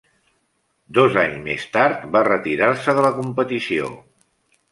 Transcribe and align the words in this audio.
Dos 0.97 1.17
anys 1.23 1.35
més 1.49 1.67
tard, 1.75 2.07
va 2.17 2.23
retirar-se 2.29 2.97
de 3.01 3.05
la 3.09 3.13
competició. 3.21 3.93